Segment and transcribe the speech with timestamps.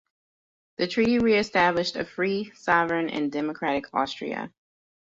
[0.77, 4.51] The treaty re-established a free, sovereign and democratic Austria.